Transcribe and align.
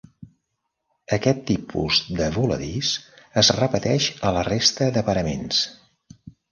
Aquest 1.17 1.43
tipus 1.49 2.01
de 2.21 2.31
voladís 2.39 2.91
es 3.43 3.55
repeteix 3.61 4.11
a 4.31 4.37
la 4.39 4.47
resta 4.53 4.93
de 4.99 5.09
paraments. 5.13 5.67